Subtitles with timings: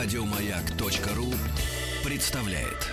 [0.00, 1.34] Радиомаяк.ру
[2.08, 2.86] представляет.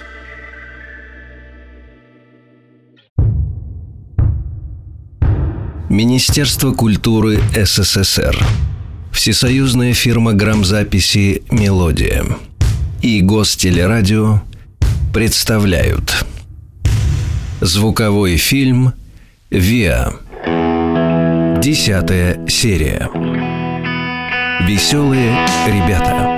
[5.87, 8.35] Министерство культуры СССР.
[9.13, 12.25] Всесоюзная фирма грамзаписи «Мелодия»
[13.03, 14.41] и Гостелерадио
[15.13, 16.25] представляют.
[17.61, 18.93] Звуковой фильм
[19.51, 20.11] «Виа»
[21.61, 23.11] Десятая серия.
[24.67, 25.37] Веселые
[25.67, 26.34] ребята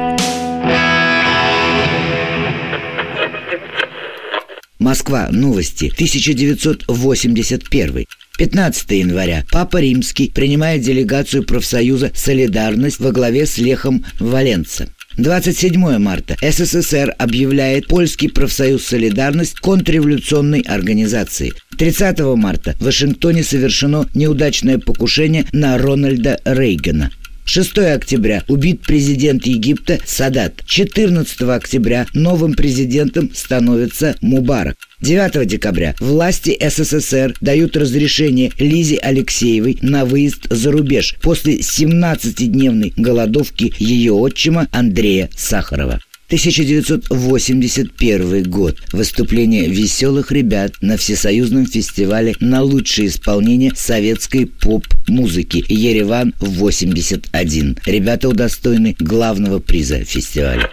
[4.79, 5.27] Москва.
[5.31, 5.91] Новости.
[5.93, 8.05] 1981.
[8.37, 9.43] 15 января.
[9.51, 14.87] Папа Римский принимает делегацию профсоюза «Солидарность» во главе с Лехом Валенца.
[15.17, 16.35] 27 марта.
[16.41, 21.53] СССР объявляет польский профсоюз «Солидарность» контрреволюционной организацией.
[21.79, 27.09] 30 марта в Вашингтоне совершено неудачное покушение на Рональда Рейгана.
[27.47, 30.61] 6 октября убит президент Египта Садат.
[30.65, 34.75] 14 октября новым президентом становится Мубарак.
[35.01, 43.73] 9 декабря власти СССР дают разрешение Лизе Алексеевой на выезд за рубеж после 17-дневной голодовки
[43.79, 46.01] ее отчима Андрея Сахарова.
[46.27, 48.77] 1981 год.
[48.91, 57.79] Выступление веселых ребят на Всесоюзном фестивале на лучшее исполнение советской поп-музыки «Ереван-81».
[57.85, 60.69] Ребята удостоены главного приза фестиваля.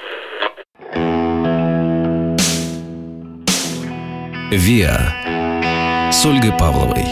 [4.50, 7.04] ВИА с Ольгой Павловой.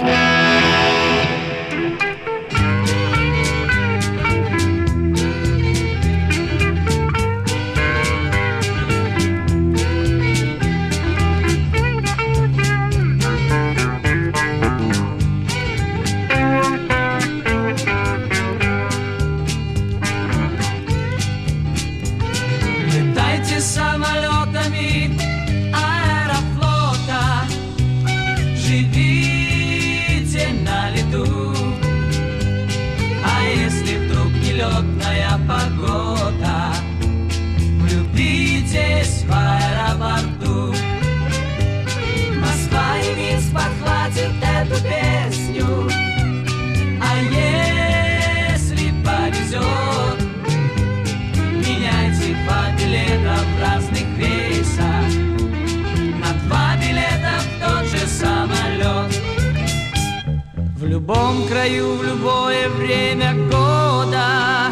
[61.33, 64.70] Любом краю, в любое время года.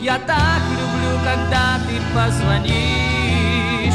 [0.00, 3.94] Я так люблю, когда ты позвонишь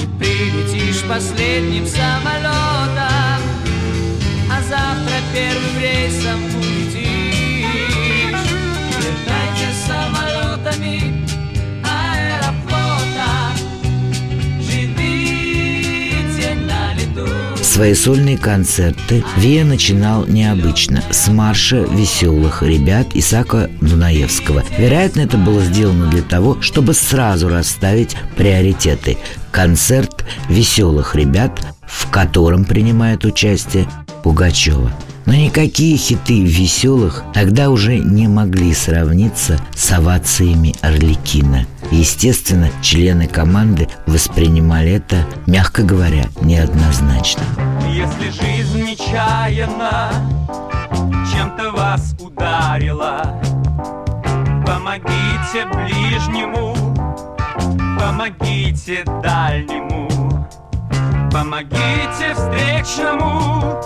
[0.00, 3.40] И прилетишь последним самолетом.
[4.50, 6.53] А завтра первым рейсом
[17.74, 24.62] Свои сольные концерты Вия начинал необычно, с марша веселых ребят Исака Дунаевского.
[24.78, 29.18] Вероятно, это было сделано для того, чтобы сразу расставить приоритеты.
[29.50, 33.88] Концерт веселых ребят, в котором принимает участие
[34.22, 34.92] Пугачева.
[35.26, 41.66] Но никакие хиты веселых тогда уже не могли сравниться с овациями Орликина.
[41.94, 47.44] Естественно, члены команды воспринимали это, мягко говоря, неоднозначно.
[47.88, 50.10] Если жизнь нечаянно
[51.32, 53.40] чем-то вас ударила,
[54.66, 56.74] помогите ближнему,
[57.96, 60.48] помогите дальнему,
[61.30, 63.78] помогите встречному,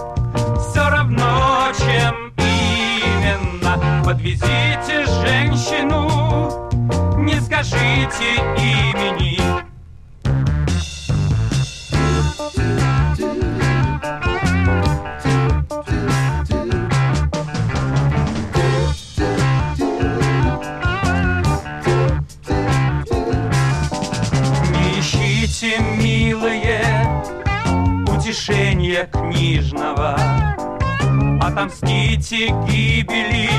[0.58, 4.02] все равно чем именно.
[4.02, 6.67] Подвезите женщину,
[7.28, 9.38] не скажите имени.
[24.72, 26.80] Не ищите, милые,
[28.06, 30.16] утешения книжного
[31.42, 33.50] Отомстите гибели,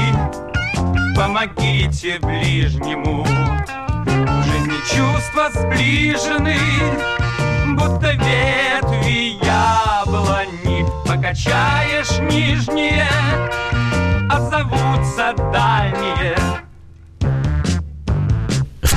[1.19, 3.25] помогите ближнему.
[3.25, 6.55] В жизни чувства сближены,
[7.75, 10.85] будто ветви яблони.
[11.05, 13.07] Покачаешь нижние,
[14.29, 16.37] отзовутся дальние.
[16.37, 16.58] В В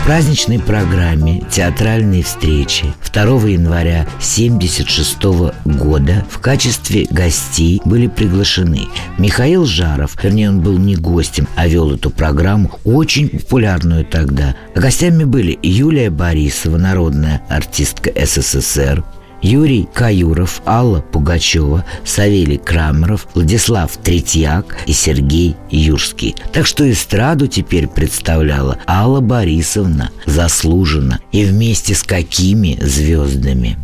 [0.04, 5.22] праздничной программе «Театральные встречи» 2 января 1976
[5.64, 8.88] года в качестве гостей были приглашены
[9.18, 14.56] Михаил Жаров, вернее, он был не гостем, а вел эту программу, очень популярную тогда.
[14.74, 19.04] Гостями были Юлия Борисова, народная артистка СССР,
[19.42, 26.36] Юрий Каюров, Алла Пугачева, Савелий Крамеров, Владислав Третьяк и Сергей Юрский.
[26.52, 33.76] Так что эстраду теперь представляла Алла Борисовна заслуженно и вместе с какими звездами.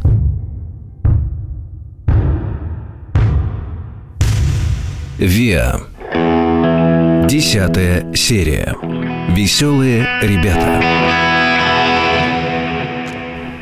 [5.19, 5.81] ВИА.
[7.29, 8.77] Десятая серия.
[9.35, 11.28] Веселые ребята.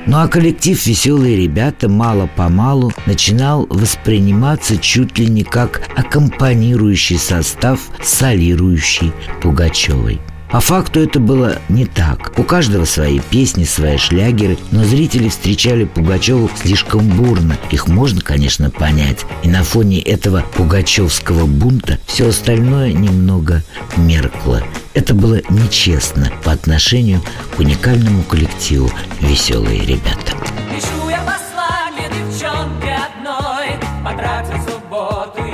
[0.07, 9.13] Ну а коллектив «Веселые ребята» мало-помалу начинал восприниматься чуть ли не как аккомпанирующий состав солирующий
[9.43, 10.21] Пугачевой.
[10.51, 12.33] По факту это было не так.
[12.39, 17.57] У каждого свои песни, свои шлягеры, но зрители встречали Пугачеву слишком бурно.
[17.71, 19.27] Их можно, конечно, понять.
[19.43, 23.63] И на фоне этого пугачевского бунта все остальное немного
[23.97, 24.63] меркло.
[24.95, 27.21] Это было нечестно по отношению
[27.55, 28.91] к уникальному коллективу
[29.21, 30.33] «Веселые ребята».
[30.75, 35.46] Пишу я послание девчонке одной Потратил субботу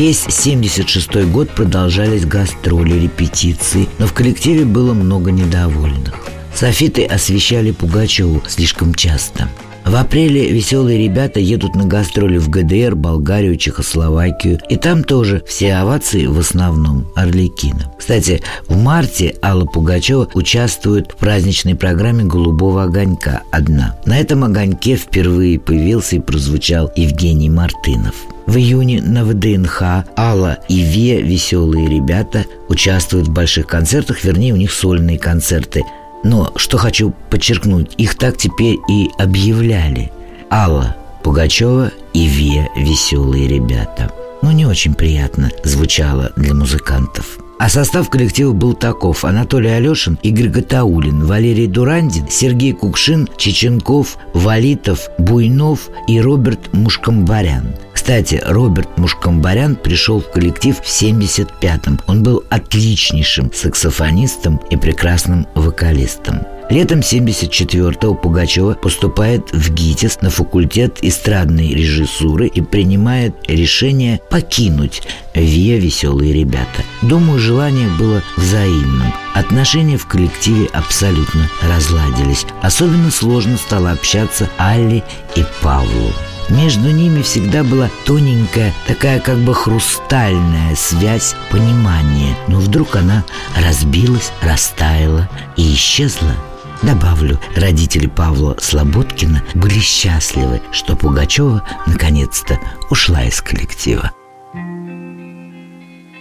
[0.00, 6.14] Весь 76 год продолжались гастроли, репетиции, но в коллективе было много недовольных.
[6.54, 9.50] Софиты освещали Пугачеву слишком часто.
[9.84, 14.58] В апреле веселые ребята едут на гастроли в ГДР, Болгарию, Чехословакию.
[14.70, 17.92] И там тоже все овации в основном Орликина.
[17.98, 23.98] Кстати, в марте Алла Пугачева участвует в праздничной программе «Голубого огонька» одна.
[24.06, 28.14] На этом огоньке впервые появился и прозвучал Евгений Мартынов.
[28.50, 34.56] В июне на ВДНХ Алла и Ве, веселые ребята, участвуют в больших концертах, вернее, у
[34.56, 35.84] них сольные концерты.
[36.24, 40.10] Но, что хочу подчеркнуть, их так теперь и объявляли.
[40.50, 44.10] Алла Пугачева и Ве, веселые ребята.
[44.42, 47.38] Ну, не очень приятно звучало для музыкантов.
[47.60, 49.24] А состав коллектива был таков.
[49.24, 57.76] Анатолий Алешин, Игорь Гатаулин, Валерий Дурандин, Сергей Кукшин, Чеченков, Валитов, Буйнов и Роберт Мушкамбарян.
[58.10, 62.00] Кстати, Роберт Мушкамбарян пришел в коллектив в 75-м.
[62.08, 66.40] Он был отличнейшим саксофонистом и прекрасным вокалистом.
[66.70, 75.02] Летом 74-го Пугачева поступает в ГИТИС на факультет эстрадной режиссуры и принимает решение покинуть
[75.36, 76.82] ВИА «Веселые ребята».
[77.02, 79.14] Думаю, желание было взаимным.
[79.34, 82.44] Отношения в коллективе абсолютно разладились.
[82.60, 85.04] Особенно сложно стало общаться Алле
[85.36, 86.12] и Павлу.
[86.50, 92.36] Между ними всегда была тоненькая, такая как бы хрустальная связь понимания.
[92.48, 93.24] Но вдруг она
[93.56, 96.34] разбилась, растаяла и исчезла.
[96.82, 102.58] Добавлю, родители Павла Слободкина были счастливы, что Пугачева наконец-то
[102.90, 104.10] ушла из коллектива.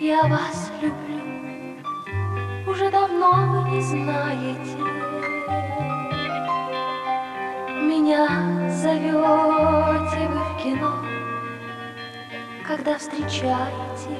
[0.01, 1.21] Я вас люблю,
[2.67, 4.77] уже давно вы не знаете.
[7.81, 10.18] Меня зовете
[12.69, 14.11] когда встречаете.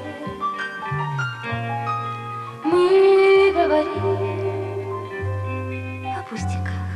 [2.64, 4.18] Мы говорим
[6.18, 6.90] о пустяках,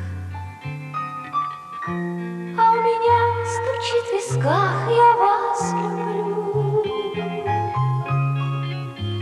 [1.87, 3.19] а у меня
[3.55, 6.83] стучит в висках, я вас люблю.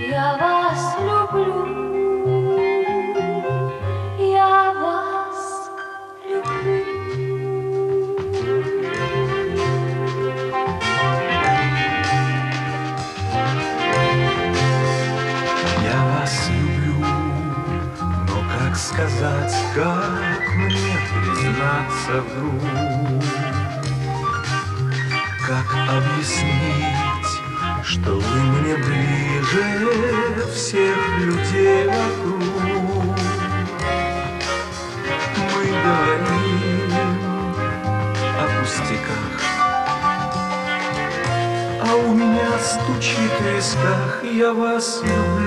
[0.08, 1.11] Я вас люблю,
[22.12, 22.60] признаться вдруг?
[25.46, 27.32] Как объяснить,
[27.84, 33.16] что вы мне ближе всех людей вокруг?
[35.54, 36.92] Мы говорим
[38.38, 39.40] о пустяках,
[41.80, 45.41] а у меня стучит в висках, я вас люблю.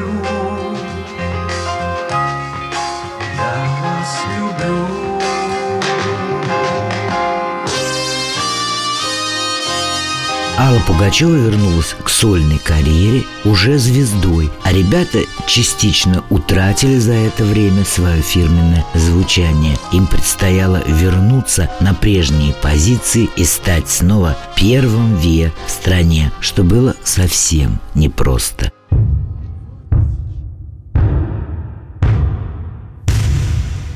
[10.88, 18.22] Пугачева вернулась к сольной карьере уже звездой, а ребята частично утратили за это время свое
[18.22, 19.77] фирменное звучание.
[19.92, 26.96] Им предстояло вернуться на прежние позиции и стать снова первым ВИА в стране, что было
[27.04, 28.72] совсем непросто.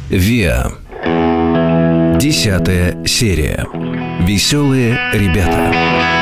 [0.10, 0.72] ВИА.
[2.20, 3.68] Десятая серия.
[4.26, 6.19] Веселые ребята.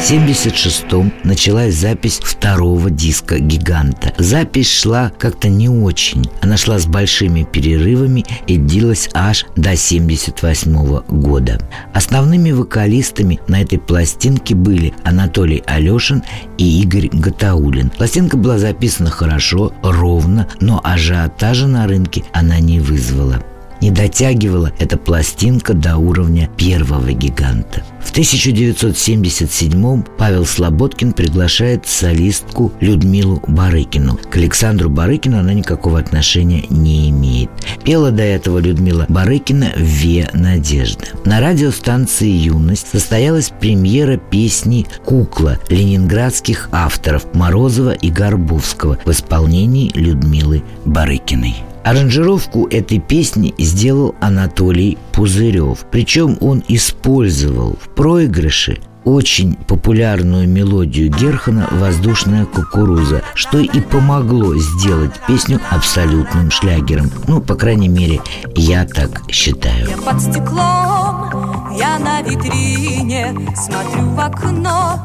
[0.00, 4.14] В 76-м началась запись второго диска «Гиганта».
[4.16, 6.24] Запись шла как-то не очень.
[6.40, 11.60] Она шла с большими перерывами и длилась аж до 78 -го года.
[11.92, 16.22] Основными вокалистами на этой пластинке были Анатолий Алешин
[16.56, 17.90] и Игорь Гатаулин.
[17.90, 23.44] Пластинка была записана хорошо, ровно, но ажиотажа на рынке она не вызвала.
[23.80, 27.82] Не дотягивала эта пластинка до уровня первого гиганта.
[28.00, 34.18] В 1977-м Павел Слободкин приглашает солистку Людмилу Барыкину.
[34.30, 37.50] К Александру Барыкину она никакого отношения не имеет.
[37.84, 41.06] Пела до этого Людмила Барыкина «Ве Надежда».
[41.24, 50.62] На радиостанции «Юность» состоялась премьера песни «Кукла» ленинградских авторов Морозова и Горбовского в исполнении Людмилы
[50.84, 51.69] Барыкиной.
[51.84, 55.86] Аранжировку этой песни сделал Анатолий Пузырев.
[55.90, 65.12] Причем он использовал в проигрыше очень популярную мелодию Герхана «Воздушная кукуруза», что и помогло сделать
[65.26, 67.10] песню абсолютным шлягером.
[67.26, 68.20] Ну, по крайней мере,
[68.54, 69.88] я так считаю.
[69.88, 75.00] Я под стеклом, я на витрине Смотрю в окно,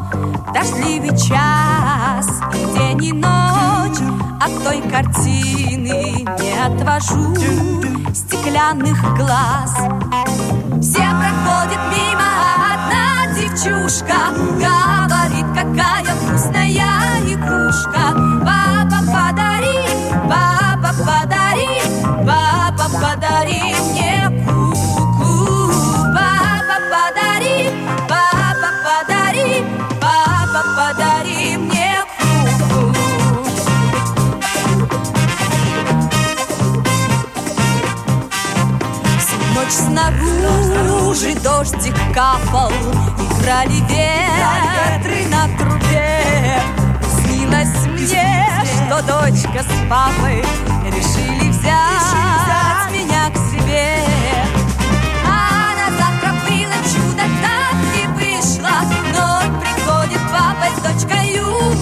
[0.54, 2.28] дождливый час
[2.76, 4.15] день и ночь
[4.46, 7.36] от той картины Не отвожу
[8.14, 9.72] стеклянных глаз.
[10.82, 12.30] Все проходят мимо,
[12.74, 16.68] одна девчушка Говорит, какая вкусная
[17.28, 18.14] игрушка.
[18.46, 19.80] Папа, подари,
[20.30, 20.55] папа,
[41.26, 42.72] снаружи дождик капал
[43.20, 46.62] Играли ветры на трубе.
[47.18, 50.44] Снилось мне, что дочка с папой
[50.86, 53.98] Решили взять меня к себе.
[55.26, 58.76] А на завтра было чудо, так и вышло
[59.14, 61.75] Но приходит папа с дочкою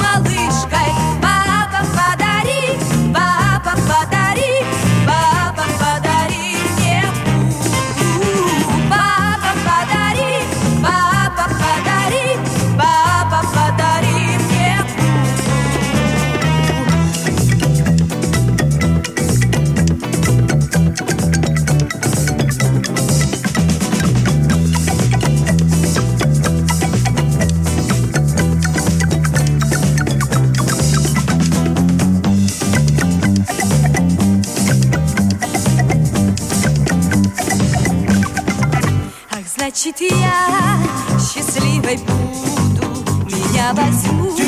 [39.83, 40.77] значит, я
[41.19, 42.87] счастливой буду.
[43.25, 44.39] Меня возьмут,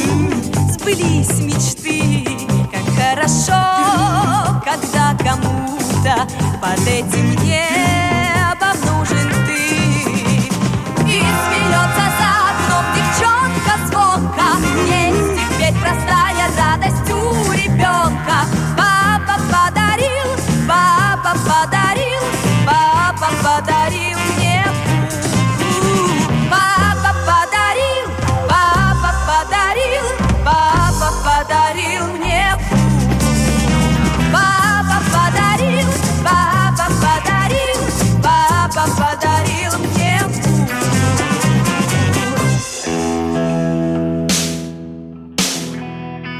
[0.72, 2.26] сбылись мечты.
[2.72, 6.28] Как хорошо, когда кому-то
[6.62, 7.75] Под этим небом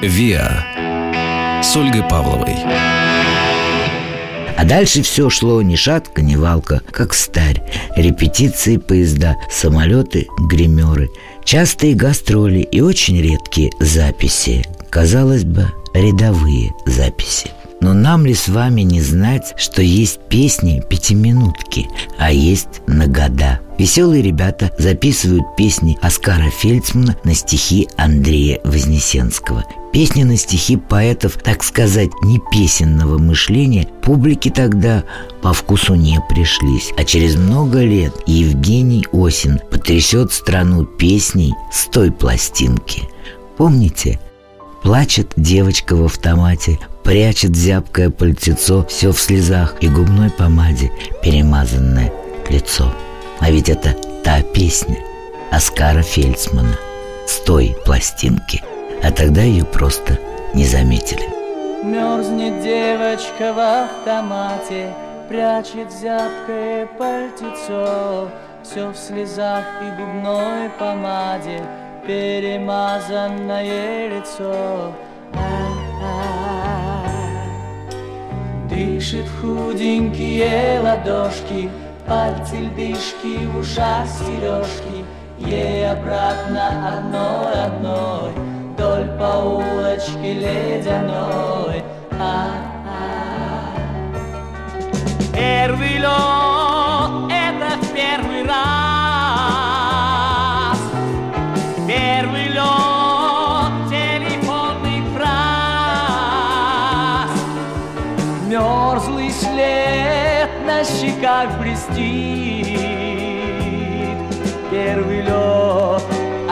[0.08, 2.56] ВИА с Ольгой Павловой.
[4.58, 7.62] А дальше все шло ни шатка, ни валка, как старь.
[7.96, 11.10] Репетиции поезда, самолеты, гримеры,
[11.44, 14.64] частые гастроли и очень редкие записи.
[14.90, 17.52] Казалось бы, рядовые записи.
[17.86, 21.88] Но нам ли с вами не знать, что есть песни пятиминутки,
[22.18, 23.60] а есть на года?
[23.78, 29.66] Веселые ребята записывают песни Оскара Фельдсмана на стихи Андрея Вознесенского.
[29.94, 35.04] Песни на стихи поэтов, так сказать, не песенного мышления, публике тогда
[35.44, 36.92] по вкусу не пришлись.
[36.98, 43.04] А через много лет Евгений Осин потрясет страну песней с той пластинки.
[43.58, 44.20] Помните?
[44.86, 50.92] Плачет девочка в автомате, прячет зябкое пальтецо, все в слезах и губной помаде
[51.24, 52.14] перемазанное
[52.52, 52.94] лицо.
[53.40, 54.98] А ведь это та песня
[55.52, 56.78] Оскара Фельдсмана
[57.26, 58.62] с той пластинки,
[59.02, 60.20] а тогда ее просто
[60.54, 61.30] не заметили.
[61.84, 64.94] Мерзнет девочка в автомате,
[65.28, 68.30] прячет зябкое пальтецо,
[68.64, 71.64] все в слезах и губной помаде,
[72.08, 74.94] перемазанное лицо.
[78.70, 81.70] Дышит худенькие ладошки,
[82.08, 85.06] пальцы льдышки, в ушах сережки,
[85.40, 88.32] ей обратно одной-одной,
[88.74, 91.84] вдоль по улочке ледяной.
[92.20, 93.72] А-а.
[95.34, 95.98] Первый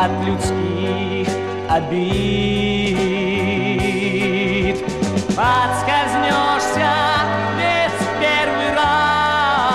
[0.04, 1.28] от людских
[1.70, 2.04] обид.
[5.30, 6.92] Подскользнешься
[7.58, 9.66] ведь в первый раз,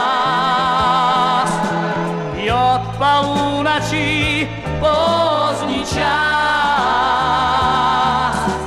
[2.37, 4.49] бьет полуночи
[4.80, 5.99] поздний час.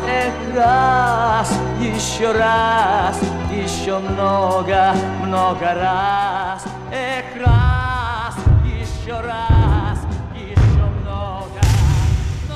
[0.07, 1.49] Эх, раз,
[1.79, 3.19] еще раз,
[3.51, 6.70] еще много, много раз.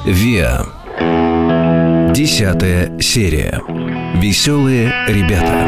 [0.05, 0.67] ВИА.
[2.13, 3.59] Десятая серия.
[4.21, 5.67] Веселые ребята.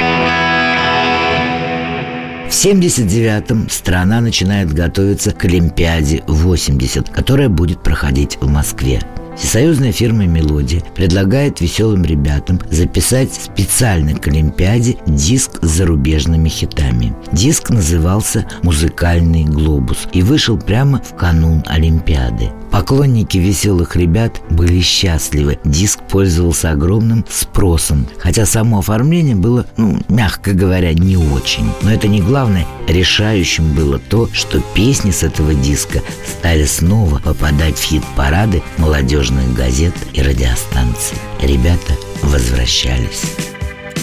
[2.48, 9.01] В 79-м страна начинает готовиться к Олимпиаде 80, которая будет проходить в Москве.
[9.36, 17.16] Всесоюзная фирма «Мелодия» предлагает веселым ребятам записать специально к Олимпиаде диск с зарубежными хитами.
[17.31, 22.51] Диск назывался «Музыкальный глобус» и вышел прямо в канун Олимпиады.
[22.72, 25.60] Поклонники веселых ребят были счастливы.
[25.64, 31.70] Диск пользовался огромным спросом, хотя само оформление было, ну, мягко говоря, не очень.
[31.82, 32.66] Но это не главное.
[32.88, 39.94] Решающим было то, что песни с этого диска стали снова попадать в хит-парады молодежных газет
[40.14, 41.18] и радиостанций.
[41.42, 43.24] Ребята возвращались.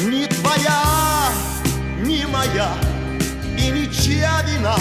[0.04, 0.82] Ни твоя,
[2.02, 2.72] ни моя
[3.58, 4.76] и ничья вина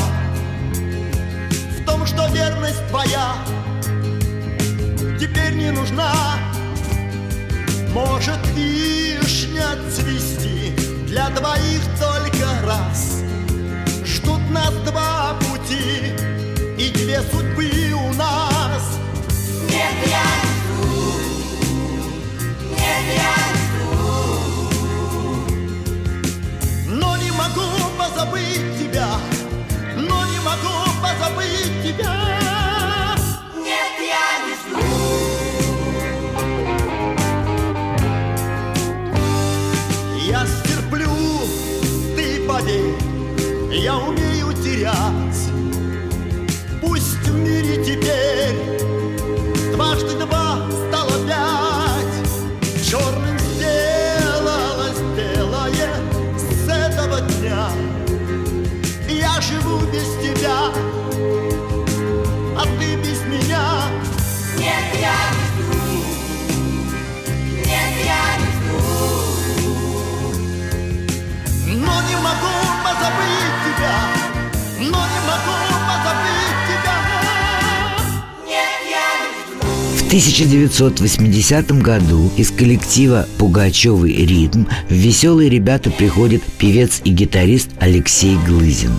[1.80, 3.36] В том, что верность твоя
[5.19, 6.13] теперь не нужна.
[7.93, 10.73] Может вишня цвести
[11.08, 13.21] для двоих только раз.
[14.03, 16.13] Ждут нас два пути
[16.77, 18.97] и две судьбы у нас.
[19.69, 20.84] Нет, я не жду.
[22.71, 23.36] Нет, я
[26.88, 29.10] не Но не могу позабыть тебя.
[29.95, 31.62] Но не могу позабыть
[43.84, 45.50] я умею терять.
[46.80, 48.22] Пусть в мире теперь
[80.13, 88.91] 1980 году из коллектива «Пугачевый ритм» в «Веселые ребята» приходит певец и гитарист Алексей Глызин.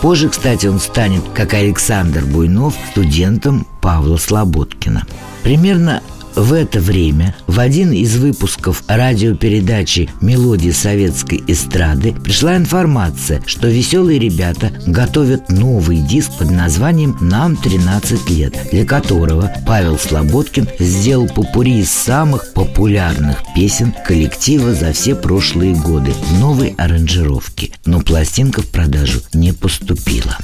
[0.00, 5.06] Позже, кстати, он станет, как Александр Буйнов, студентом Павла Слободкина.
[5.42, 13.68] Примерно В это время в один из выпусков радиопередачи «Мелодии советской эстрады» пришла информация, что
[13.68, 21.26] веселые ребята готовят новый диск под названием «Нам 13 лет», для которого Павел Слободкин сделал
[21.28, 27.72] попури из самых популярных песен коллектива за все прошлые годы в новой аранжировке.
[27.84, 30.36] Но пластинка в продажу не поступила.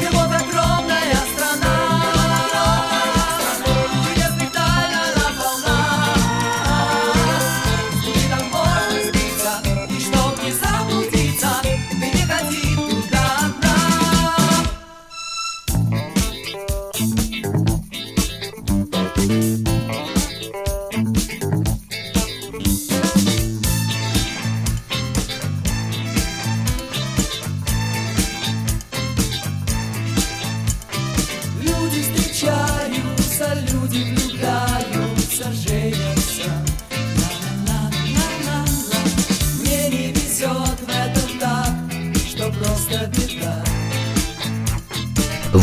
[0.00, 0.35] Любовь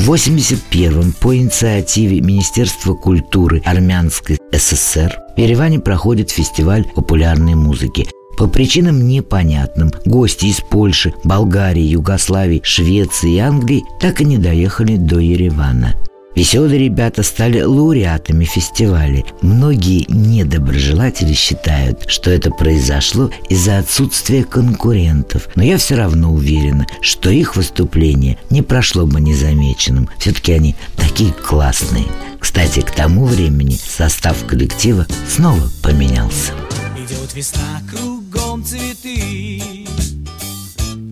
[0.04, 8.10] В 81-м по инициативе Министерства культуры Армянской ССР в Ереване проходит фестиваль популярной музыки.
[8.38, 14.98] По причинам непонятным гости из Польши, Болгарии, Югославии, Швеции и Англии так и не доехали
[14.98, 15.96] до Еревана.
[16.36, 19.24] Веселые ребята стали лауреатами фестиваля.
[19.41, 25.48] Многие недоброжелатели считают, что это произошло из-за отсутствия конкурентов.
[25.56, 30.10] Но я все равно уверена, что их выступление не прошло бы незамеченным.
[30.17, 32.06] Все-таки они такие классные.
[32.39, 36.52] Кстати, к тому времени состав коллектива снова поменялся.
[36.98, 39.62] Идет весна, кругом цветы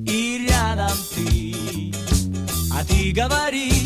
[0.06, 1.94] И рядом ты
[2.74, 3.81] А ты говоришь,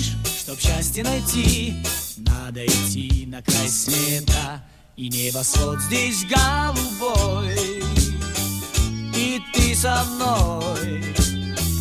[0.45, 1.73] чтоб счастье найти.
[2.17, 4.63] Надо идти на край света
[4.95, 7.83] И небосвод здесь голубой.
[9.15, 11.03] И ты со мной.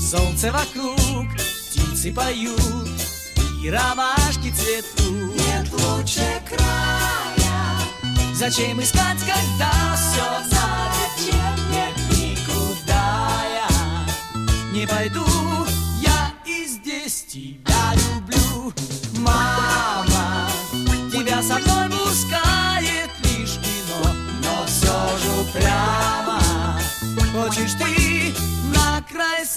[0.00, 2.88] Солнце вокруг, птицы поют
[3.62, 5.36] И ромашки цветут.
[5.36, 7.78] Нет лучше края.
[8.34, 9.73] Зачем искать, когда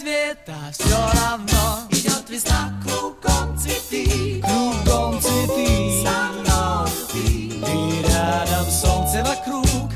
[0.07, 1.87] света Все равно.
[1.89, 4.41] Идет весна Кругом цветы.
[4.41, 6.03] Кругом цветы.
[6.03, 7.49] Со мной ты.
[7.65, 9.89] Ты рядом, солнце вокруг.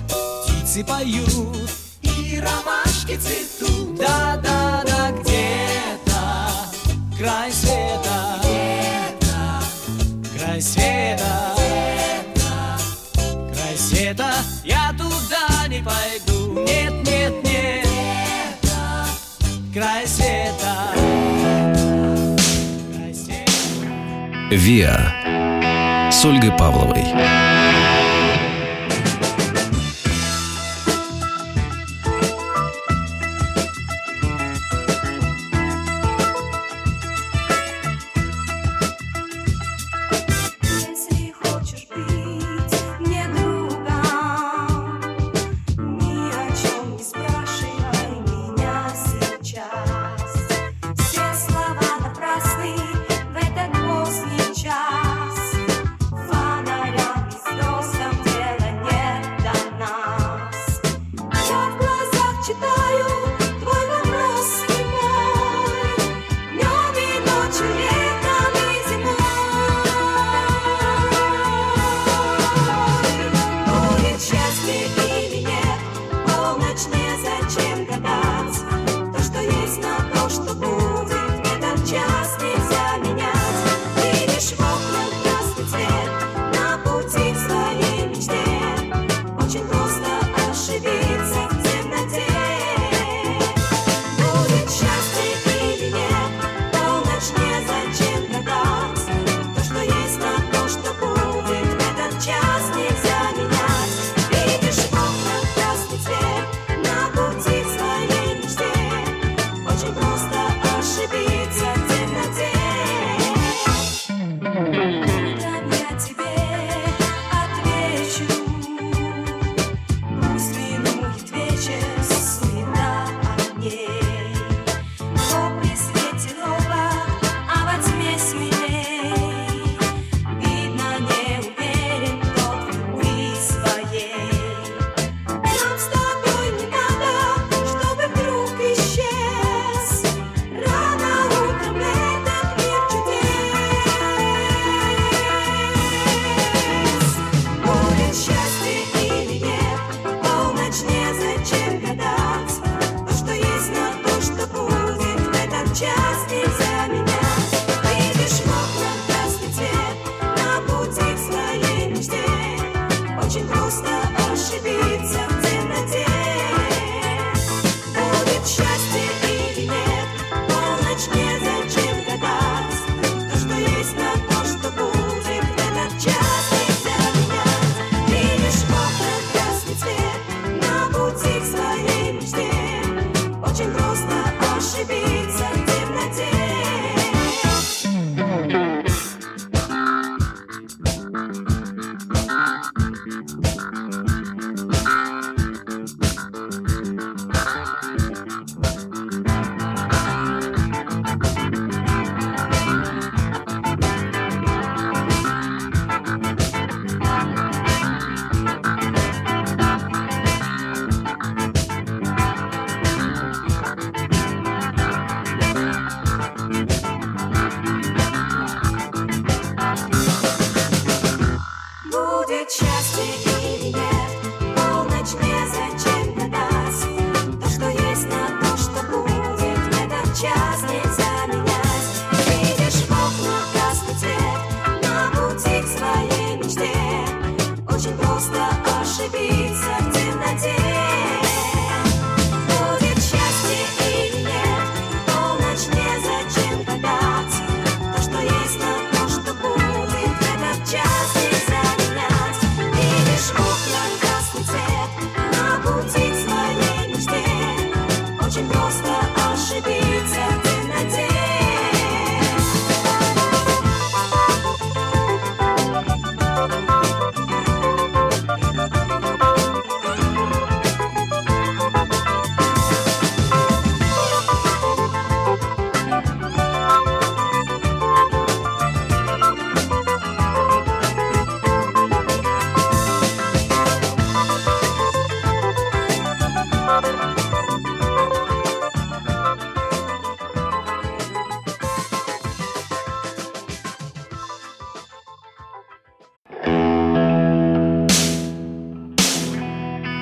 [0.45, 1.60] Птицы поют
[24.51, 27.05] «Виа» с Ольгой Павловой.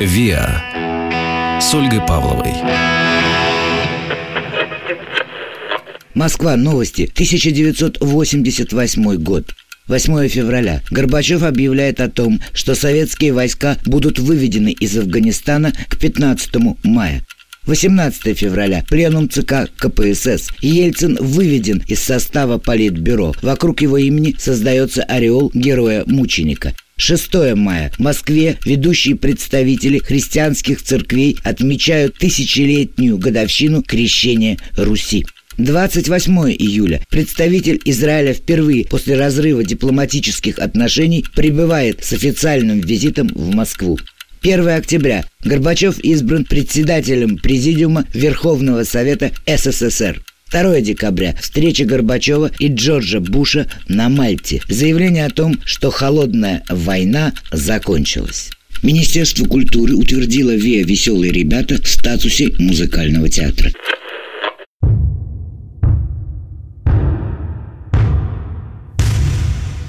[0.10, 2.54] «Виа» с Ольгой Павловой.
[6.16, 6.56] Москва.
[6.56, 7.08] Новости.
[7.14, 9.54] 1988 год.
[9.88, 10.82] 8 февраля.
[10.90, 17.24] Горбачев объявляет о том, что советские войска будут выведены из Афганистана к 15 мая.
[17.68, 18.84] 18 февраля.
[18.90, 20.50] Пленум ЦК КПСС.
[20.62, 23.36] Ельцин выведен из состава Политбюро.
[23.44, 26.74] Вокруг его имени создается ореол героя-мученика.
[27.00, 27.92] 6 мая.
[27.98, 35.26] В Москве ведущие представители христианских церквей отмечают тысячелетнюю годовщину крещения Руси.
[35.58, 37.02] 28 июля.
[37.10, 43.98] Представитель Израиля впервые после разрыва дипломатических отношений прибывает с официальным визитом в Москву.
[44.42, 45.26] 1 октября.
[45.44, 50.22] Горбачев избран председателем Президиума Верховного Совета СССР.
[50.52, 51.36] 2 декабря.
[51.40, 54.62] Встреча Горбачева и Джорджа Буша на Мальте.
[54.68, 58.50] Заявление о том, что холодная война закончилась.
[58.82, 63.72] Министерство культуры утвердило ВИА «Веселые ребята» в статусе музыкального театра.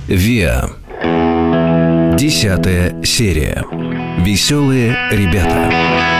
[0.09, 0.71] «Виа».
[2.19, 3.65] Десятая серия.
[4.25, 6.20] Веселые ребята.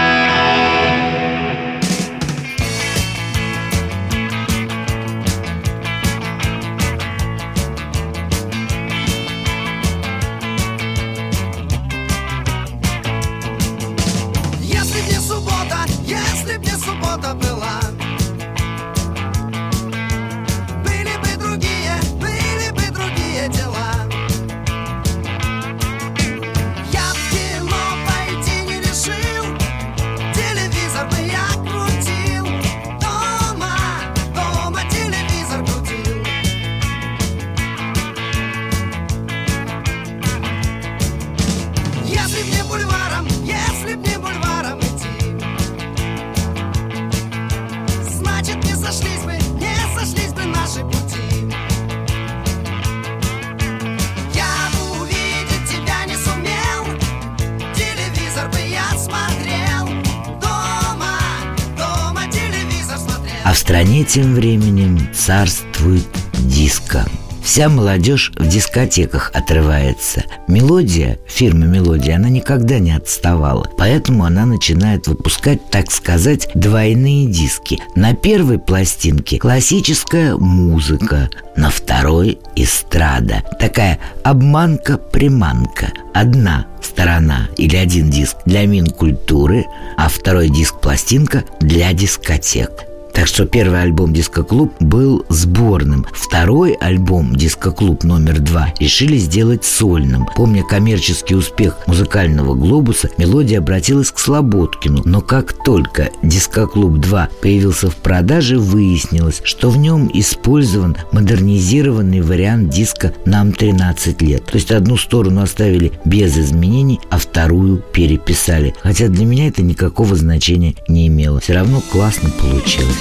[63.71, 66.03] Стране тем временем царствует
[66.41, 67.07] диско.
[67.41, 70.25] Вся молодежь в дискотеках отрывается.
[70.49, 73.71] Мелодия, фирма Мелодия, она никогда не отставала.
[73.79, 77.79] Поэтому она начинает выпускать, так сказать, двойные диски.
[77.95, 83.45] На первой пластинке классическая музыка, на второй эстрада.
[83.61, 85.93] Такая обманка-приманка.
[86.13, 92.90] Одна сторона или один диск для Минкультуры, а второй диск-пластинка для дискотек.
[93.13, 96.07] Так что первый альбом «Диско-клуб» был сборным.
[96.13, 100.29] Второй альбом «Диско-клуб номер два» решили сделать сольным.
[100.37, 105.03] Помня коммерческий успех музыкального «Глобуса», мелодия обратилась к Слободкину.
[105.05, 112.71] Но как только «Диско-клуб 2» появился в продаже, выяснилось, что в нем использован модернизированный вариант
[112.71, 114.45] диска «Нам 13 лет».
[114.47, 118.75] То есть одну сторону оставили без изменений, а вторую переписали.
[118.83, 121.41] Хотя для меня это никакого значения не имело.
[121.41, 123.00] Все равно классно получилось.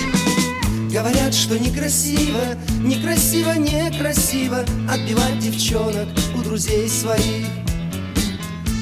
[0.92, 7.48] Говорят, что некрасиво, некрасиво, некрасиво Отбивать девчонок у друзей своих.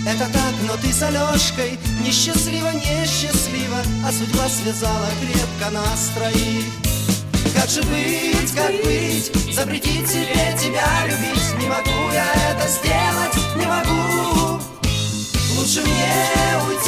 [0.05, 6.65] Это так, но ты с Алешкой Несчастливо, несчастливо А судьба связала крепко нас троих.
[7.53, 11.61] Как же быть, как быть Запретить себе тебя любить?
[11.61, 13.97] Не могу я это сделать, не могу.
[16.67, 16.86] Тобою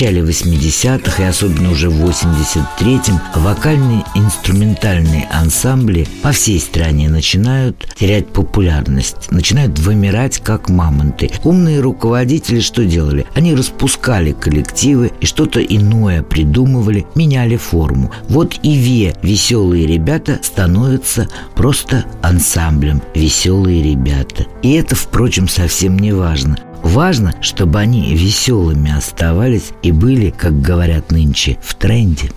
[0.00, 8.28] начале 80-х и особенно уже в 83-м вокальные инструментальные ансамбли по всей стране начинают терять
[8.28, 11.30] популярность, начинают вымирать как мамонты.
[11.44, 13.26] Умные руководители что делали?
[13.34, 18.10] Они распускали коллективы и что-то иное придумывали, меняли форму.
[18.30, 24.46] Вот и Ве «Веселые ребята» становятся просто ансамблем «Веселые ребята».
[24.62, 31.12] И это, впрочем, совсем не важно– Важно, чтобы они веселыми оставались и были, как говорят
[31.12, 32.30] нынче, в тренде.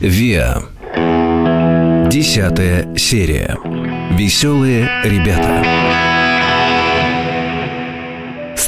[0.00, 0.62] ВИА.
[2.10, 3.56] Десятая серия.
[4.16, 6.09] Веселые ребята.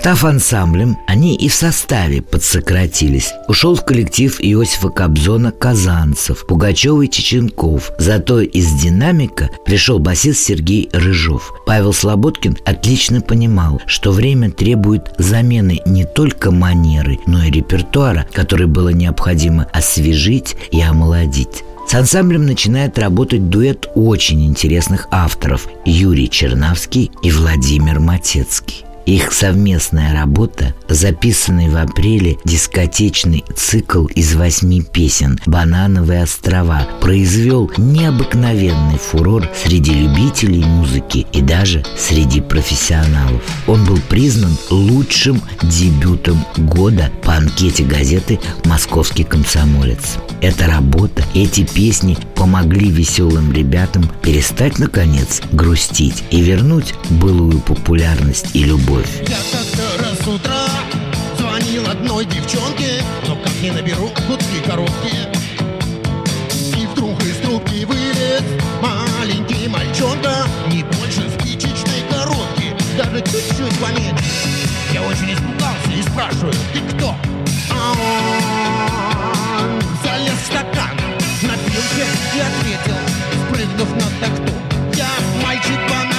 [0.03, 3.33] Став ансамблем, они и в составе подсократились.
[3.47, 7.93] Ушел в коллектив Иосифа Кобзона Казанцев, Пугачева и Чеченков.
[7.99, 11.55] Зато из «Динамика» пришел басист Сергей Рыжов.
[11.67, 18.67] Павел Слободкин отлично понимал, что время требует замены не только манеры, но и репертуара, который
[18.67, 21.63] было необходимо освежить и омолодить.
[21.89, 28.85] С ансамблем начинает работать дуэт очень интересных авторов Юрий Чернавский и Владимир Матецкий.
[29.07, 38.99] Их совместная работа, записанный в апреле дискотечный цикл из восьми песен «Банановые острова», произвел необыкновенный
[38.99, 43.43] фурор среди любителей музыки и даже среди профессионалов.
[43.67, 50.19] Он был признан лучшим дебютом года по анкете газеты «Московский комсомолец».
[50.41, 58.65] Эта работа, эти песни помогли веселым ребятам перестать, наконец, грустить и вернуть былую популярность и
[58.65, 58.92] любовь.
[59.01, 60.67] Я как-то раз с утра
[61.39, 65.33] звонил одной девчонке, но как не наберу гудки короткие.
[66.77, 68.43] И вдруг из трубки вылез
[68.83, 74.25] маленький мальчонка, не больше спичечной коробки, даже чуть-чуть поменьше.
[74.93, 77.15] Я очень испугался и спрашиваю, ты кто?
[77.71, 77.93] А
[79.59, 80.97] он залез в стакан,
[81.41, 82.99] напился и ответил,
[83.49, 84.53] спрыгнув на такту.
[84.95, 85.09] Я
[85.43, 86.12] мальчик-бананан,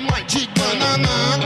[0.00, 1.42] мальчик-бананан.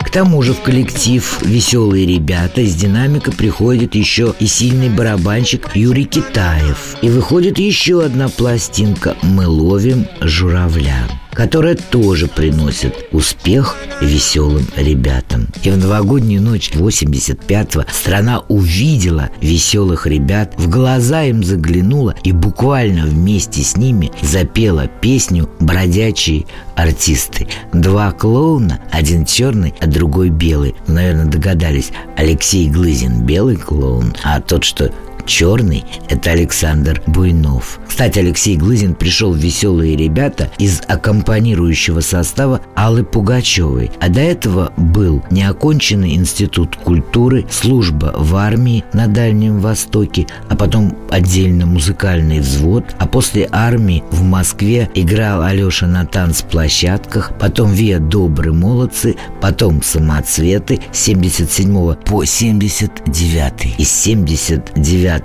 [0.00, 6.06] К тому же в коллектив «Веселые ребята» из динамика приходит еще и сильный барабанщик Юрий
[6.06, 6.96] Китаев.
[7.02, 15.46] И выходит еще одна пластинка «Мы ловим журавля» которая тоже приносит успех веселым ребятам.
[15.62, 23.06] И в новогоднюю ночь 85-го страна увидела веселых ребят, в глаза им заглянула и буквально
[23.06, 27.46] вместе с ними запела песню «Бродячие артисты».
[27.72, 30.74] Два клоуна, один черный, а другой белый.
[30.88, 34.90] Наверное, догадались, Алексей Глызин белый клоун, а тот, что
[35.28, 37.78] черный– это Александр Буйнов.
[37.86, 43.92] Кстати, Алексей Глызин пришел в «Веселые ребята» из аккомпанирующего состава Аллы Пугачевой.
[44.00, 50.96] А до этого был неоконченный институт культуры, служба в армии на Дальнем Востоке, а потом
[51.10, 58.54] отдельно музыкальный взвод, а после армии в Москве играл Алеша на танцплощадках, потом Виа «Добрые
[58.54, 65.17] молодцы», потом «Самоцветы» с 77 по 79 из 79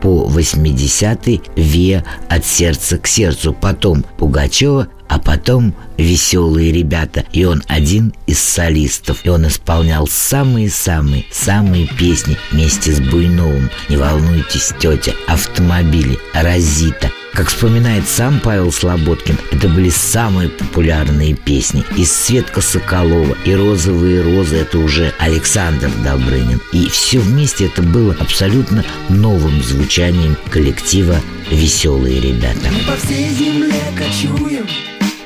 [0.00, 7.24] по 80-й Виа «От сердца к сердцу», потом Пугачева, а потом веселые ребята.
[7.32, 9.18] И он один из солистов.
[9.24, 13.68] И он исполнял самые-самые, самые песни вместе с Буйновым.
[13.90, 21.82] «Не волнуйтесь, тетя», «Автомобили», «Розита», как вспоминает сам Павел Слободкин, это были самые популярные песни.
[21.96, 26.60] И Светка Соколова, и «Розовые розы»— это уже Александр Добрынин.
[26.72, 31.16] И все вместе это было абсолютно новым звучанием коллектива
[31.50, 32.68] «Веселые ребята».
[32.70, 34.66] Мы по всей земле кочуем,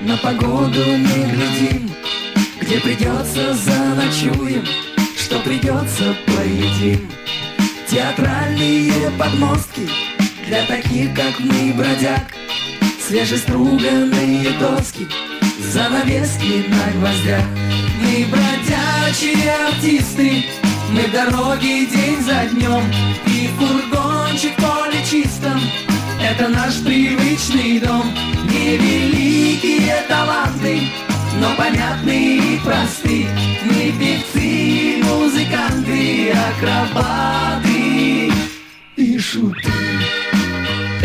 [0.07, 1.91] на погоду не глядим,
[2.61, 4.65] где придется заночуем,
[5.19, 7.11] что придется поедим.
[7.89, 9.89] Театральные подмостки
[10.47, 12.23] для таких, как мы, бродяг,
[13.05, 15.09] свежеструганные доски,
[15.73, 17.45] занавески на гвоздях.
[18.01, 20.45] Мы бродячие артисты,
[20.93, 22.85] мы в дороге день за днем,
[23.27, 25.61] и фургончик в поле чистом,
[26.27, 28.12] это наш привычный дом.
[28.45, 30.81] Невеликие таланты,
[31.41, 33.27] но понятны и просты.
[33.64, 38.33] Мы певцы, музыканты, акробаты
[38.97, 39.86] и шуты.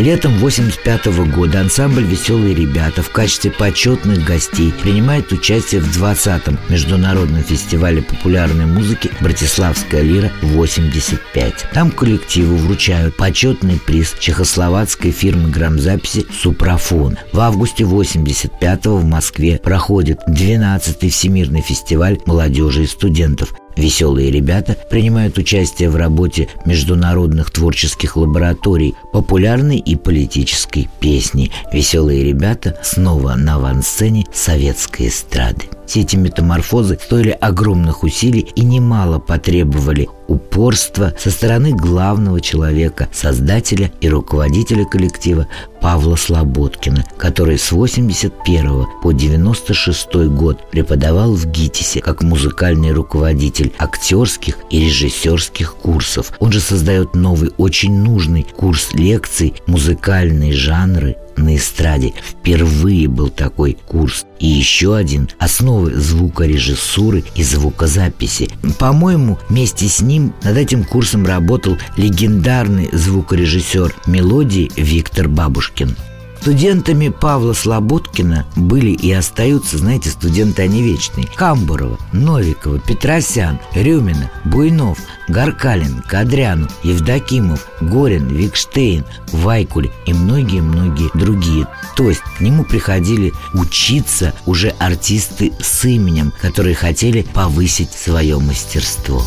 [0.01, 7.43] Летом 85 года ансамбль «Веселые ребята» в качестве почетных гостей принимает участие в 20-м международном
[7.43, 11.53] фестивале популярной музыки «Братиславская лира-85».
[11.75, 17.19] Там коллективу вручают почетный приз чехословацкой фирмы грамзаписи «Супрофон».
[17.31, 25.37] В августе 85-го в Москве проходит 12-й Всемирный фестиваль молодежи и студентов, Веселые ребята принимают
[25.37, 31.51] участие в работе международных творческих лабораторий популярной и политической песни.
[31.71, 35.69] Веселые ребята снова на авансцене советской эстрады.
[35.91, 43.91] Все эти метаморфозы стоили огромных усилий и немало потребовали упорства со стороны главного человека, создателя
[43.99, 45.47] и руководителя коллектива
[45.81, 54.59] Павла Слободкина, который с 81 по 96 год преподавал в ГИТИСе как музыкальный руководитель актерских
[54.69, 56.31] и режиссерских курсов.
[56.39, 62.13] Он же создает новый, очень нужный курс лекций «Музыкальные жанры на эстраде.
[62.23, 64.25] Впервые был такой курс.
[64.39, 68.49] И еще один– основы звукорежиссуры и звукозаписи.
[68.79, 75.95] По-моему, вместе с ним над этим курсом работал легендарный звукорежиссер мелодии Виктор Бабушкин.
[76.41, 81.27] Студентами Павла Слободкина были и остаются, знаете, студенты они вечные.
[81.35, 91.67] Камбурова, Новикова, Петросян, Рюмина, Буйнов, Гаркалин, Кадряну, Евдокимов, Горин, Викштейн, Вайкуль и многие-многие другие.
[91.95, 99.23] То есть к нему приходили учиться уже артисты с именем, которые хотели повысить свое мастерство.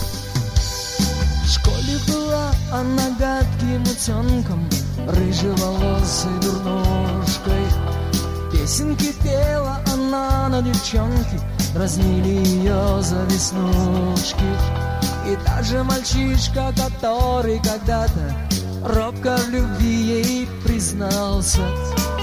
[1.45, 4.69] В школе была она гадким утенком
[5.07, 5.64] Рыжеволосой
[10.55, 11.41] на девчонки
[11.75, 14.45] Дразнили ее за веснушки.
[15.27, 18.37] И даже мальчишка, который когда-то
[18.85, 21.61] Робко в любви ей признался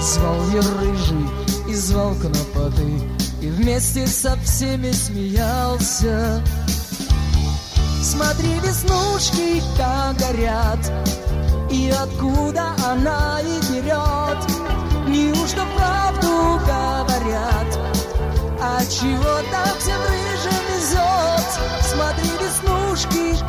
[0.00, 1.26] Звал ее рыжий
[1.68, 3.02] и звал конопатый
[3.42, 6.42] И вместе со всеми смеялся.
[8.02, 10.92] Смотри, веснушки как горят
[11.70, 14.38] И откуда она их берет
[15.08, 15.81] Неужто правду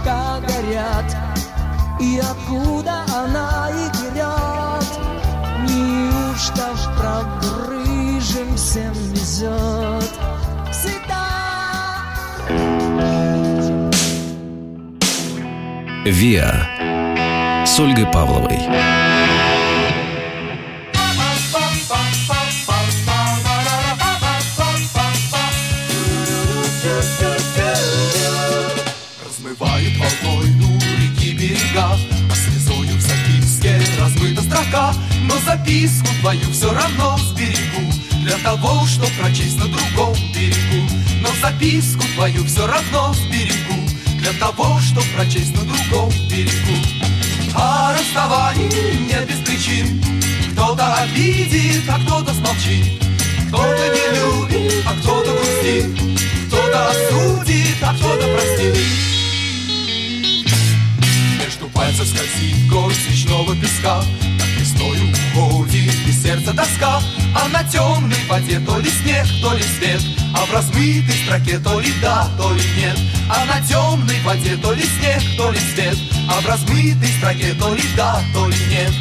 [0.03, 1.15] как горят
[1.99, 4.89] И откуда она их берет?
[5.69, 10.11] Неужто вправду рыжим всем везет?
[10.71, 11.23] Всегда.
[16.05, 18.59] «Виа» с Ольгой Павловой.
[31.73, 31.97] Берега
[32.29, 34.93] А слезою в записке размыта строка.
[35.23, 37.91] Но записку твою все равно сберегу.
[38.23, 40.87] Для того, чтоб прочесть на другом берегу.
[41.21, 43.89] Но записку твою все равно сберегу.
[44.19, 46.77] Для того, чтоб прочесть на другом берегу.
[47.55, 50.01] А расставание не без причин.
[50.53, 53.01] Кто-то обидит, а кто-то смолчит.
[53.49, 55.85] Кто-то не любит, а кто-то грустит.
[56.47, 59.12] Кто-то осудит, а кто-то простит
[61.73, 64.03] пальцев скользит горсть речного песка.
[64.23, 67.01] Над весною уходит из сердца тоска.
[67.35, 70.01] А на темной воде то ли снег, то ли свет.
[70.35, 72.97] А в размытой строке то ли да, то ли нет.
[73.29, 75.97] А на темной воде то ли снег, то ли свет.
[76.29, 78.93] А в размытой строке то ли да, то ли нет.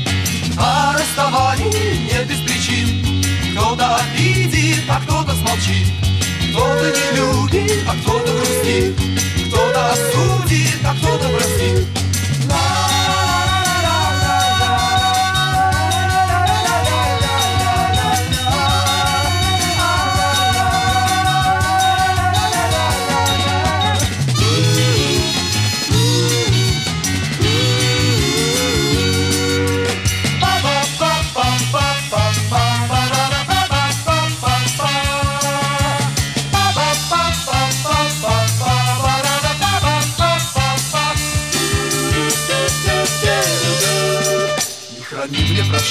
[0.59, 3.23] А расставание не без причин.
[3.53, 5.89] Кто-то обидит, а кто-то смолчит.
[6.51, 8.97] Кто-то не любит, а кто-то грустит.
[9.49, 12.02] Кто-то осудит, а кто-то простит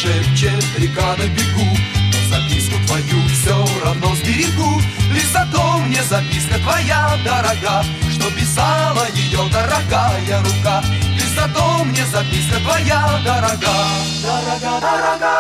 [0.02, 1.68] шепчет река на бегу.
[2.12, 4.82] Но записку твою все равно сберегу.
[5.14, 10.84] Лишь зато мне записка твоя дорога Что писала ее дорогая рука.
[11.14, 13.76] Лишь зато мне записка твоя дорога.
[14.24, 15.34] Дорога, дорога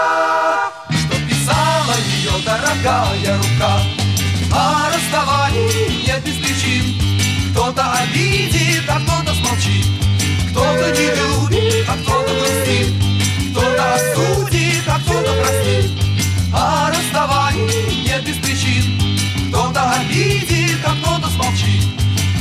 [0.90, 3.82] Что писала ее дорогая рука.
[4.54, 9.88] А расставание без причин Кто-то обидит, а кто-то смолчит.
[10.52, 13.11] Кто-то не любит, а кто-то грустит.
[13.94, 15.92] Осудит, а кто-то простит
[16.54, 19.50] А расставаний нет без причин.
[19.50, 21.84] Кто-то обидит, а кто-то смолчит.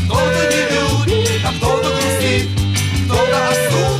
[0.06, 2.48] Кто-то не любит, а кто-то грустит.
[3.06, 3.99] Кто-то осудит,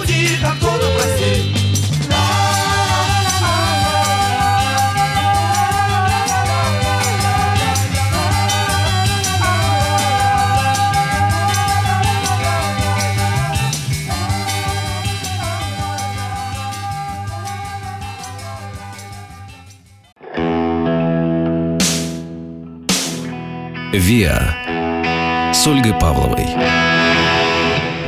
[24.10, 26.44] ВИА с Ольгой Павловой.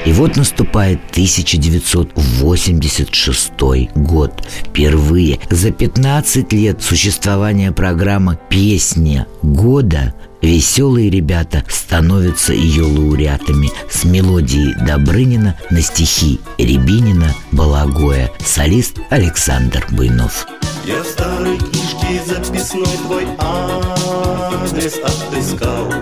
[0.05, 3.53] И вот наступает 1986
[3.95, 4.43] год.
[4.51, 14.75] Впервые за 15 лет существования программы «Песня года» веселые ребята становятся ее лауреатами с мелодией
[14.85, 20.49] Добрынина на стихи Рябинина, Балагоя, солист Александр Буйнов.
[20.85, 25.93] Я в старой книжке записной твой адрес отыскал.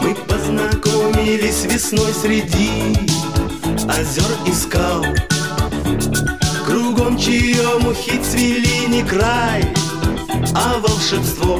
[0.00, 2.96] Мы познакомились весной среди
[3.88, 5.04] озер и скал.
[6.66, 9.74] Кругом черемухи цвели не край,
[10.54, 11.58] а волшебство.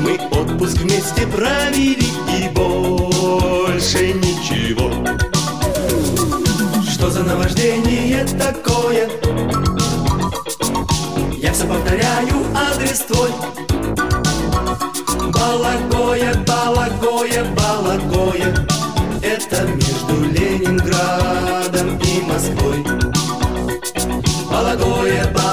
[0.00, 4.90] Мы отпуск вместе провели и больше ничего.
[6.90, 9.08] Что за наваждение такое?
[11.54, 13.30] Все повторяю адрес твой.
[15.32, 18.66] Балагоя, Балагоя, Балагоя
[19.22, 22.84] Это между Ленинградом и Москвой.
[24.50, 25.43] Балагоя, Балагоя,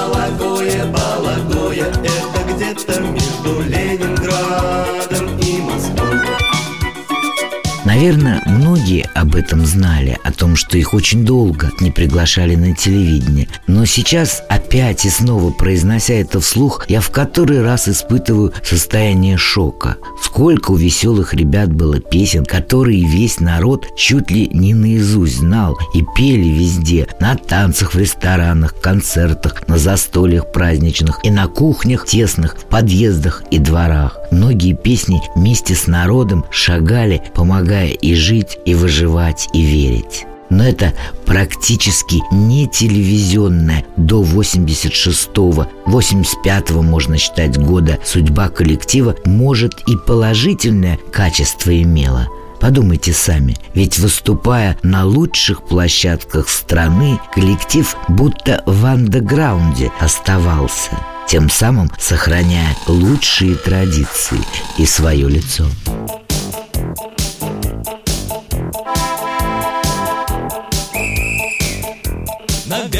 [8.02, 13.46] Наверное, многие об этом знали, о том, что их очень долго не приглашали на телевидение.
[13.68, 19.98] Но сейчас, опять и снова произнося это вслух, я в который раз испытываю состояние шока.
[20.20, 26.02] Сколько у веселых ребят было песен, которые весь народ чуть ли не наизусть знал и
[26.16, 32.64] пели везде, на танцах в ресторанах, концертах, на застольях праздничных и на кухнях тесных, в
[32.64, 34.18] подъездах и дворах.
[34.32, 40.26] Многие песни вместе с народом шагали, помогая и жить, и выживать, и верить.
[40.52, 40.92] Но это
[41.24, 51.70] практически не телевизионная до 86-го, 85-го, можно считать, года судьба коллектива, может и положительное качество
[51.70, 52.28] имела.
[52.60, 60.90] Подумайте сами, ведь выступая на лучших площадках страны, коллектив будто в андеграунде оставался,
[61.26, 64.38] тем самым сохраняя лучшие традиции
[64.76, 65.64] и свое лицо.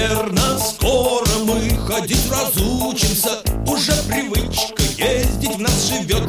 [0.03, 3.41] Наверное, скоро мы ходить разучимся.
[3.69, 6.25] Уже привычка ездить в нас живет.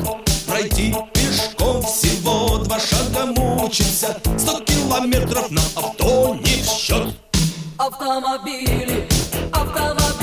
[0.45, 4.15] Пройти пешком всего два шага мучимся.
[4.37, 7.15] Сто километров на авто не в счет.
[7.79, 9.09] Автомобили,
[9.51, 10.22] автомобили,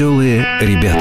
[0.00, 0.99] Веселые ребята.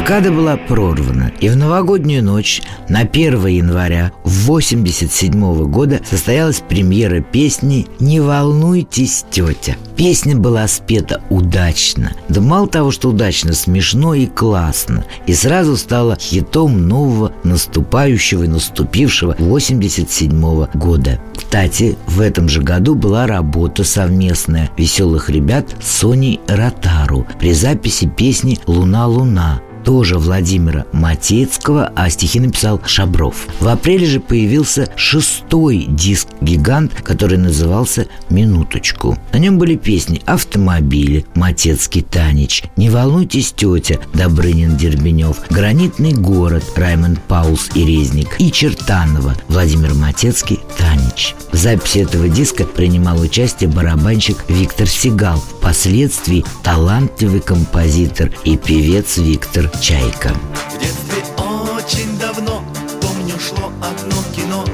[0.00, 7.86] Блокада была прорвана, и в новогоднюю ночь на 1 января 1987 года состоялась премьера песни
[8.00, 9.76] «Не волнуйтесь, тетя».
[9.96, 12.12] Песня была спета удачно.
[12.30, 15.04] Да мало того, что удачно, смешно и классно.
[15.26, 21.20] И сразу стала хитом нового наступающего и наступившего 87 года.
[21.36, 28.08] Кстати, в этом же году была работа совместная веселых ребят с Соней Ротару при записи
[28.08, 33.46] песни «Луна-луна», тоже Владимира Матецкого, а стихи написал Шабров.
[33.60, 39.18] В апреле же появился шестой диск «Гигант», который назывался «Минуточку».
[39.32, 47.20] На нем были песни «Автомобили», «Матецкий Танич», «Не волнуйтесь, тетя», Добрынин Дербенев, «Гранитный город», Раймонд
[47.22, 51.34] Паулс и Резник и Чертанова, Владимир Матецкий, Танич.
[51.52, 59.69] В записи этого диска принимал участие барабанщик Виктор Сигал, впоследствии талантливый композитор и певец Виктор
[59.78, 60.30] Чайка.
[60.70, 62.62] В детстве очень давно,
[63.00, 64.64] помню, шло одно кино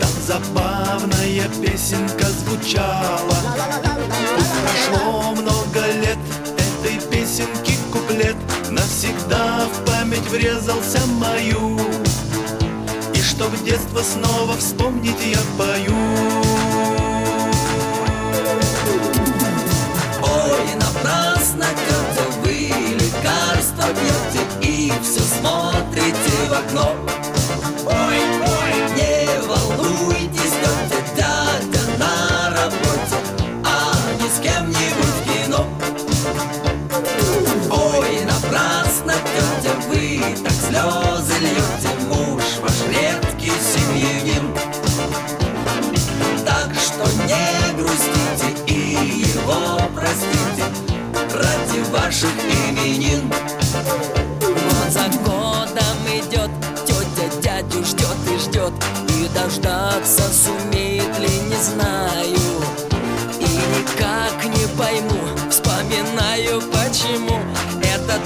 [0.00, 3.36] Там забавная песенка звучала.
[4.36, 6.18] Пусть прошло много лет,
[6.56, 8.36] этой песенки куплет
[8.70, 11.78] Навсегда в память врезался мою.
[13.14, 15.94] И чтоб детство снова вспомнить я пою.
[20.22, 22.52] Ой, напрасно, тетя, вы
[22.94, 24.21] лекарства пьете
[25.02, 26.94] все смотрите в окно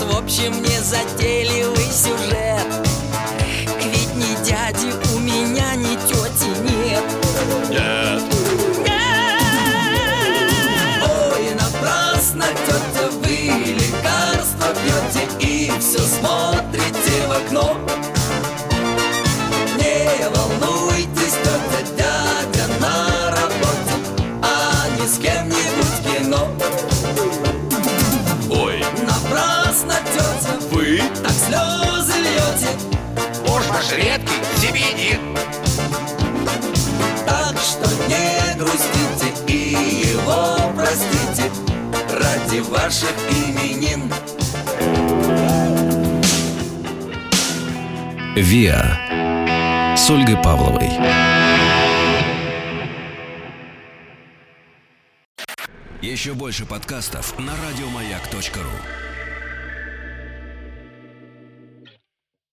[0.03, 2.46] в общем, не затейливый сюжет
[33.97, 35.37] редкий семьянин
[37.27, 41.51] Так что не грустите и его простите
[42.11, 44.13] Ради ваших именин
[48.37, 50.91] «Виа» с Ольгой Павловой.
[56.03, 59.06] Еще больше подкастов на радиомаяк.ру.